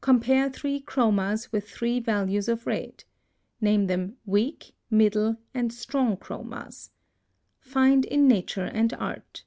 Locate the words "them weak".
3.86-4.72